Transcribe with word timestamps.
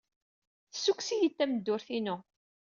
Tessukkes-iyi-d 0.71 1.33
tameddurt-inu. 1.37 2.17